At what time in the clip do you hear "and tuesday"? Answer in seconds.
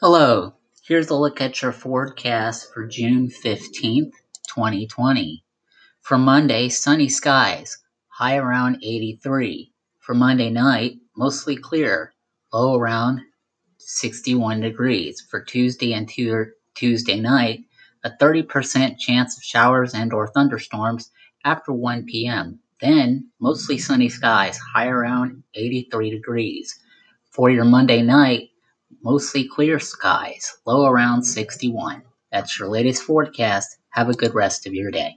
15.94-17.18